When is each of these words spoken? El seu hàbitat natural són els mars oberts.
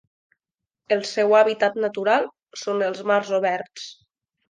El 0.95 1.03
seu 1.09 1.37
hàbitat 1.41 1.79
natural 1.85 2.29
són 2.65 2.85
els 2.91 3.07
mars 3.15 3.35
oberts. 3.43 3.91